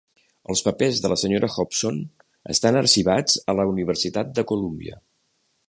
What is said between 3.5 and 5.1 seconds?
a la Universitat de Columbia.